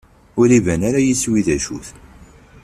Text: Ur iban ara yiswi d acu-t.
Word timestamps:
Ur 0.41 0.49
iban 0.57 0.81
ara 0.89 0.99
yiswi 1.05 1.41
d 1.47 1.47
acu-t. 1.55 1.87